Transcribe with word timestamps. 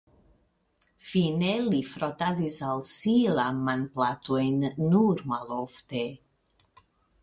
Fine 1.09 1.51
li 1.65 1.81
frotadis 1.91 2.57
al 2.69 2.83
si 2.95 3.15
la 3.37 3.47
manplatojn 3.69 4.61
nur 4.91 5.27
malofte. 5.35 6.07